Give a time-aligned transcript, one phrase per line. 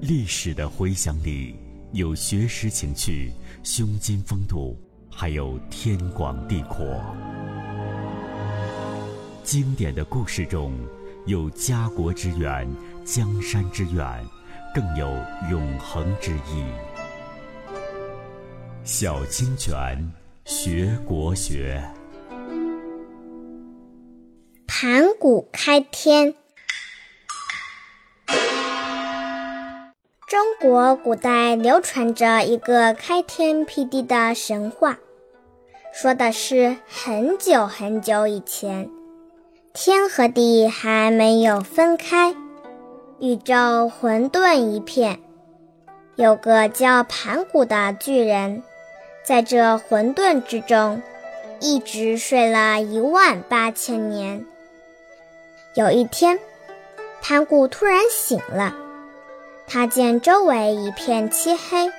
[0.00, 1.56] 历史的回响里
[1.92, 4.76] 有学识情趣、胸襟风度，
[5.10, 6.84] 还有天广地阔；
[9.42, 10.74] 经典的故事中
[11.24, 12.68] 有家国之远、
[13.06, 14.22] 江山之远，
[14.74, 15.08] 更有
[15.50, 16.64] 永恒之意。
[18.84, 20.12] 小清泉
[20.44, 21.82] 学国学，
[24.66, 26.34] 盘古开天。
[30.26, 34.98] 中国古代流传着一个开天辟地的神话，
[35.92, 38.90] 说的是很久很久以前，
[39.72, 42.34] 天和地还没有分开，
[43.20, 45.20] 宇宙混沌一片，
[46.16, 48.64] 有个叫盘古的巨人。
[49.22, 51.00] 在这混沌之中，
[51.60, 54.44] 一直睡了一万八千年。
[55.74, 56.36] 有一天，
[57.22, 58.74] 盘古突然醒了，
[59.68, 61.90] 他见周围一片漆黑，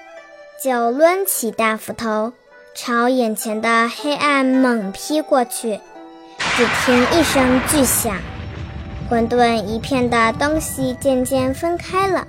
[0.64, 2.32] 就抡起大斧头，
[2.74, 5.80] 朝眼前的黑暗猛劈过去。
[6.56, 8.18] 只听一声巨响，
[9.10, 12.26] 混沌一片的东西渐渐分开了，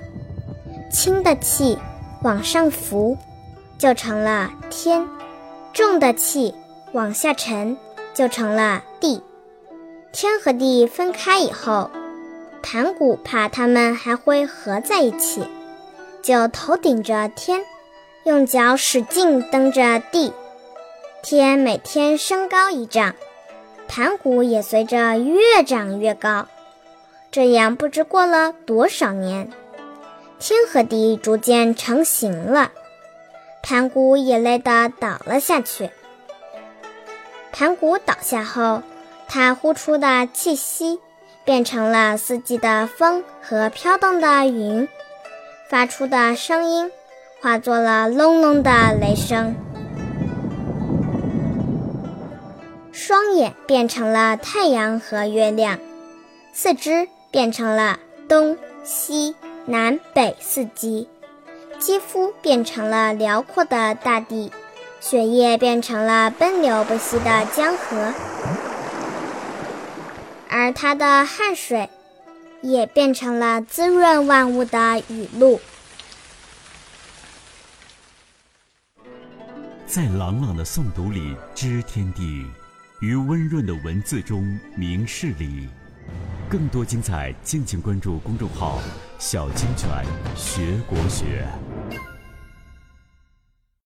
[0.91, 1.79] 轻的气
[2.23, 3.17] 往上浮。
[3.79, 5.07] 就成了天，
[5.73, 6.53] 重的气
[6.93, 7.77] 往下沉，
[8.13, 9.23] 就成了地。
[10.11, 11.89] 天和地分开以后，
[12.71, 15.43] 盘古怕它们还会合在一起，
[16.21, 17.65] 就头顶着天，
[18.25, 20.35] 用脚使劲蹬着地。
[21.23, 23.15] 天每天升高一丈，
[23.89, 26.47] 盘古也随着越长越高。
[27.31, 29.51] 这样不知过了多少年，
[30.39, 32.71] 天和地逐渐成型了。
[33.63, 35.89] 盘古也累得倒了下去。
[37.51, 38.83] 盘古倒下后，
[39.27, 41.01] 他呼出的气息
[41.49, 44.87] 变成了四季的风和飘动的云，
[45.71, 46.93] 发出的声音
[47.41, 49.57] 化作了隆隆的雷声。
[52.93, 55.79] 双眼变成了太阳和月亮，
[56.53, 59.35] 四肢变成了东西
[59.65, 61.09] 南北四极。
[61.79, 64.53] 肌肤变成了辽阔的大地，
[65.01, 68.13] 血液变成了奔流不息的江河，
[70.49, 71.89] 而他的汗水
[72.63, 75.61] 也变成了滋润万物的雨露。
[79.87, 82.47] 在朗朗的诵读里知天地，
[83.01, 85.69] 于温润的文字中明事理。
[86.49, 88.81] 更多精彩，敬请关注公众号
[89.19, 90.05] “小清泉
[90.35, 91.47] 学国学”。